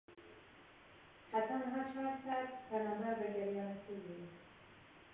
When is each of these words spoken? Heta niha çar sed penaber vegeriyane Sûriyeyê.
Heta 1.33 1.53
niha 1.59 1.81
çar 1.93 2.11
sed 2.25 2.49
penaber 2.67 3.15
vegeriyane 3.21 3.75
Sûriyeyê. 3.83 4.29